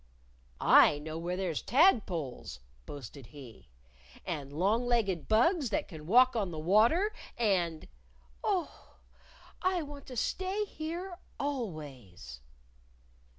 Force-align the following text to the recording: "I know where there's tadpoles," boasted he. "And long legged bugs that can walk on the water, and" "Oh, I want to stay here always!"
"I 0.59 0.97
know 0.97 1.19
where 1.19 1.37
there's 1.37 1.61
tadpoles," 1.61 2.59
boasted 2.87 3.27
he. 3.27 3.69
"And 4.25 4.51
long 4.51 4.83
legged 4.87 5.27
bugs 5.27 5.69
that 5.69 5.87
can 5.87 6.07
walk 6.07 6.35
on 6.35 6.49
the 6.49 6.57
water, 6.57 7.13
and" 7.37 7.87
"Oh, 8.43 8.95
I 9.61 9.83
want 9.83 10.07
to 10.07 10.17
stay 10.17 10.65
here 10.65 11.19
always!" 11.39 12.39